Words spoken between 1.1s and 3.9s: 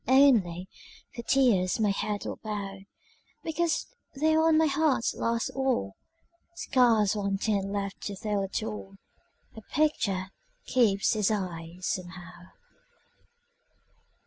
for tears my head will bow, Because